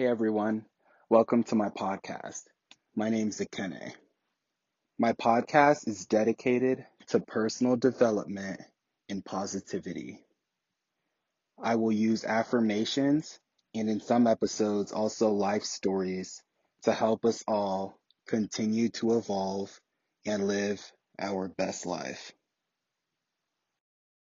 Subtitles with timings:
[0.00, 0.64] Hey everyone,
[1.10, 2.44] welcome to my podcast.
[2.96, 3.92] My name's Akene.
[4.98, 8.62] My podcast is dedicated to personal development
[9.10, 10.20] and positivity.
[11.62, 13.38] I will use affirmations
[13.74, 16.42] and in some episodes also life stories
[16.84, 19.78] to help us all continue to evolve
[20.24, 20.80] and live
[21.18, 22.32] our best life.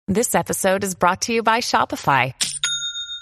[0.08, 2.34] This episode is brought to you by Shopify.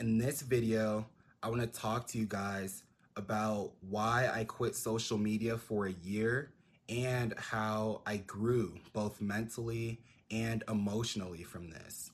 [0.00, 1.06] In this video,
[1.42, 2.82] I want to talk to you guys
[3.16, 6.50] about why I quit social media for a year
[6.88, 12.10] and how I grew both mentally and emotionally from this.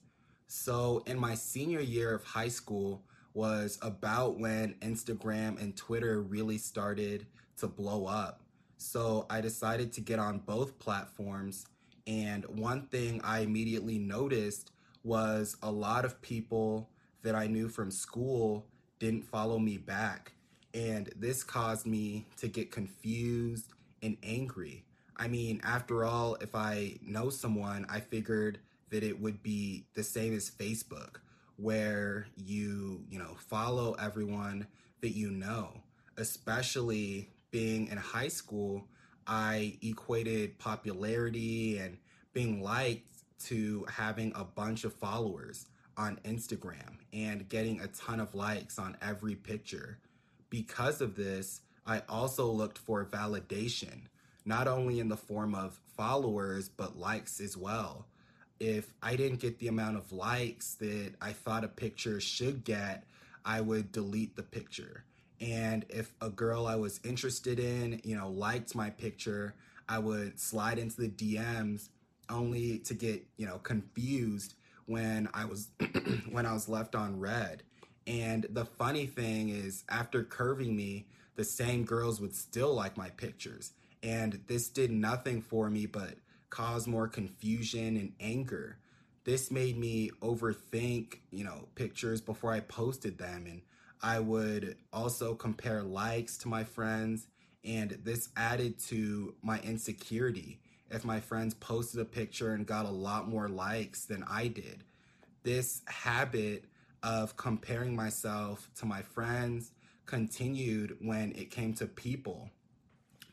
[0.48, 6.59] So, in my senior year of high school was about when Instagram and Twitter really
[6.59, 7.27] started
[7.59, 8.42] to blow up.
[8.77, 11.67] So, I decided to get on both platforms.
[12.07, 14.73] And one thing I immediately noticed
[15.05, 16.91] was a lot of people
[17.22, 18.66] that I knew from school
[18.98, 20.33] didn't follow me back.
[20.74, 24.84] And this caused me to get confused and angry.
[25.16, 30.02] I mean, after all, if I know someone, I figured that it would be the
[30.02, 31.16] same as Facebook,
[31.56, 34.66] where you, you know, follow everyone
[35.00, 35.70] that you know.
[36.16, 38.86] Especially being in high school,
[39.27, 41.98] I equated popularity and
[42.33, 43.08] being liked
[43.46, 45.67] to having a bunch of followers
[45.98, 49.98] on Instagram and getting a ton of likes on every picture.
[50.48, 54.03] Because of this, I also looked for validation,
[54.45, 58.07] not only in the form of followers, but likes as well.
[58.61, 63.05] If I didn't get the amount of likes that I thought a picture should get,
[63.45, 65.05] I would delete the picture.
[65.41, 69.55] And if a girl I was interested in, you know, liked my picture,
[69.89, 71.89] I would slide into the DMs
[72.29, 74.55] only to get, you know, confused
[74.89, 75.69] when I was
[76.31, 77.63] when I was left on read.
[78.07, 81.07] And the funny thing is, after curving me,
[81.37, 83.73] the same girls would still like my pictures.
[84.03, 86.15] And this did nothing for me but
[86.49, 88.79] cause more confusion and anger.
[89.25, 93.45] This made me overthink, you know, pictures before I posted them.
[93.47, 93.61] And
[94.03, 97.27] I would also compare likes to my friends.
[97.63, 100.61] And this added to my insecurity
[100.91, 104.85] if my friends posted a picture and got a lot more likes than I did.
[105.43, 106.65] This habit
[107.03, 109.73] of comparing myself to my friends
[110.07, 112.51] continued when it came to people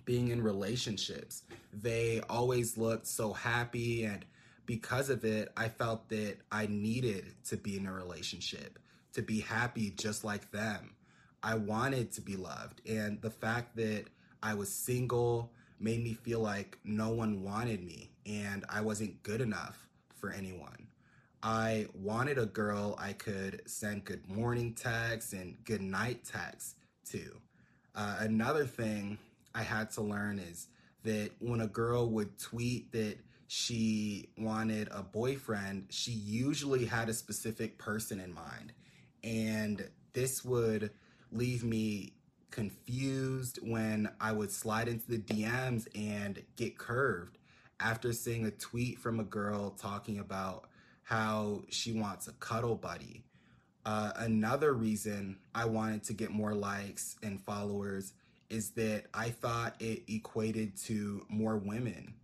[0.03, 1.43] being in relationships.
[1.73, 4.23] They always looked so happy, and
[4.65, 8.79] because of it, I felt that I needed to be in a relationship
[9.13, 10.91] to be happy just like them.
[11.41, 14.05] I wanted to be loved, and the fact that
[14.43, 19.41] I was single made me feel like no one wanted me and I wasn't good
[19.41, 20.87] enough for anyone.
[21.43, 26.75] I wanted a girl I could send good morning texts and good night texts
[27.11, 27.39] to.
[27.93, 29.19] Uh, another thing
[29.53, 30.67] I had to learn is
[31.03, 37.13] that when a girl would tweet that she wanted a boyfriend, she usually had a
[37.13, 38.73] specific person in mind.
[39.23, 40.91] And this would
[41.31, 42.13] leave me
[42.51, 47.37] confused when I would slide into the DMs and get curved
[47.79, 50.69] after seeing a tweet from a girl talking about
[51.03, 53.23] how she wants a cuddle buddy.
[53.85, 58.13] Uh, another reason I wanted to get more likes and followers
[58.49, 62.15] is that I thought it equated to more women.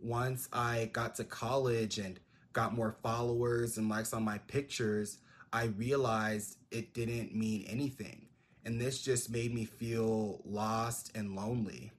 [0.00, 2.20] Once I got to college and
[2.52, 5.18] got more followers and likes on my pictures,
[5.52, 8.27] I realized it didn't mean anything.
[8.68, 11.90] And this just made me feel lost and lonely.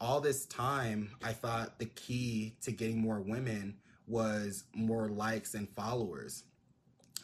[0.00, 5.68] All this time, I thought the key to getting more women was more likes and
[5.70, 6.44] followers.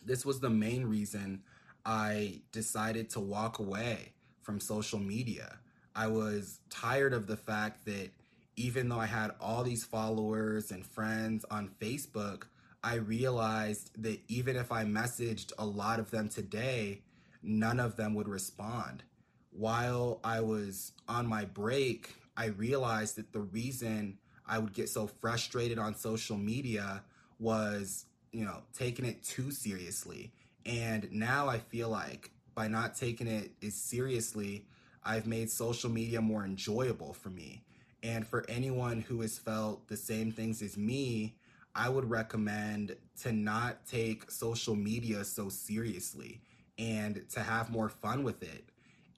[0.05, 1.45] This was the main reason
[1.87, 4.11] I decided to walk away
[4.43, 5.59] from social media.
[5.95, 8.11] I was tired of the fact that
[8.57, 12.47] even though I had all these followers and friends on Facebook,
[12.83, 17.03] I realized that even if I messaged a lot of them today,
[17.43, 19.03] none of them would respond.
[19.51, 25.07] While I was on my break, I realized that the reason I would get so
[25.07, 27.03] frustrated on social media
[27.39, 30.33] was, you know, taking it too seriously.
[30.67, 34.67] And now I feel like by not taking it as seriously,
[35.05, 37.65] I've made social media more enjoyable for me.
[38.03, 41.37] And for anyone who has felt the same things as me,
[41.75, 46.41] I would recommend to not take social media so seriously
[46.81, 48.65] and to have more fun with it.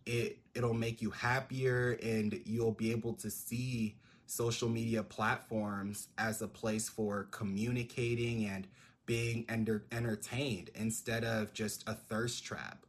[0.05, 6.43] It it'll make you happier and you'll be able to see social media platforms as
[6.43, 8.67] a place for communicating and
[9.07, 12.85] being enter- entertained instead of just a thirst trap.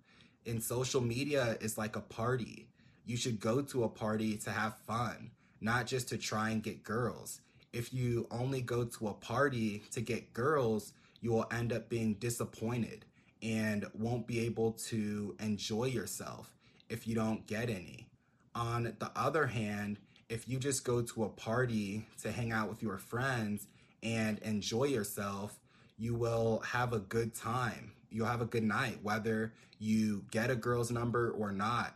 [0.45, 2.67] And social media is like a party.
[3.05, 5.31] You should go to a party to have fun,
[5.61, 7.41] not just to try and get girls.
[7.71, 12.15] If you only go to a party to get girls, you will end up being
[12.15, 13.05] disappointed
[13.43, 16.49] and won't be able to enjoy yourself
[16.89, 18.07] if you don't get any.
[18.55, 19.99] On the other hand,
[20.29, 23.67] if you just go to a party to hang out with your friends
[24.01, 25.59] and enjoy yourself,
[25.97, 27.91] you will have a good time.
[28.09, 31.95] You'll have a good night, whether you get a girl's number or not.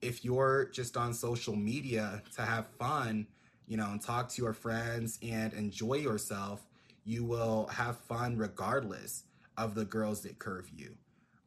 [0.00, 3.26] If you're just on social media to have fun,
[3.66, 6.64] you know, and talk to your friends and enjoy yourself,
[7.04, 9.24] you will have fun regardless
[9.56, 10.96] of the girls that curve you.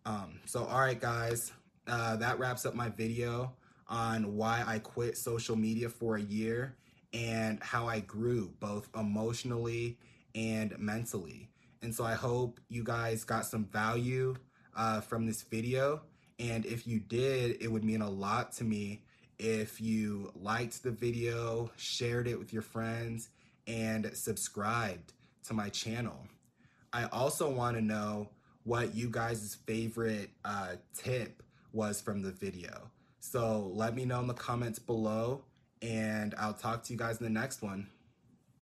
[0.05, 1.51] Um, so, all right, guys,
[1.87, 3.53] uh, that wraps up my video
[3.87, 6.75] on why I quit social media for a year
[7.13, 9.97] and how I grew both emotionally
[10.35, 11.49] and mentally.
[11.81, 14.35] And so I hope you guys got some value
[14.75, 16.01] uh, from this video.
[16.37, 19.03] And if you did, it would mean a lot to me
[19.39, 23.29] if you liked the video, shared it with your friends,
[23.67, 25.13] and subscribed
[25.45, 26.27] to my channel.
[26.91, 28.29] I also want to know
[28.63, 31.43] what you guys' favorite uh, tip
[31.73, 32.89] was from the video.
[33.19, 35.43] So let me know in the comments below,
[35.81, 37.87] and I'll talk to you guys in the next one.